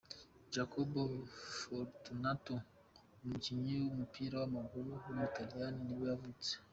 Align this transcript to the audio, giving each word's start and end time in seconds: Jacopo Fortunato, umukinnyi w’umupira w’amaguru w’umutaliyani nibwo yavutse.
Jacopo 0.53 0.99
Fortunato, 1.57 2.55
umukinnyi 3.23 3.73
w’umupira 3.83 4.33
w’amaguru 4.41 4.89
w’umutaliyani 5.03 5.79
nibwo 5.83 6.05
yavutse. 6.13 6.51